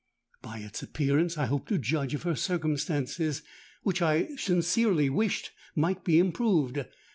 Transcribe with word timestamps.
By 0.41 0.57
its 0.61 0.81
appearance 0.81 1.37
I 1.37 1.45
hoped 1.45 1.69
to 1.69 1.77
judge 1.77 2.15
of 2.15 2.23
her 2.23 2.33
circumstances, 2.35 3.43
which 3.83 4.01
I 4.01 4.35
sincerely 4.35 5.11
wished 5.11 5.51
might 5.75 6.03
be 6.03 6.17
improved. 6.17 6.83